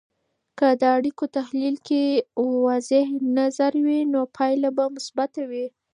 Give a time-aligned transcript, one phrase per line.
[0.57, 2.03] که د اړیکو تحلیل کې
[2.65, 3.05] واضح
[3.39, 5.65] نظر وي، نو پایله به مثبته وي.